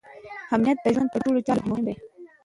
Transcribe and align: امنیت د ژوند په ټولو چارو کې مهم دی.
امنیت 0.55 0.77
د 0.81 0.85
ژوند 0.95 1.09
په 1.11 1.17
ټولو 1.23 1.39
چارو 1.47 1.61
کې 1.63 1.69
مهم 1.69 1.85
دی. 1.87 1.95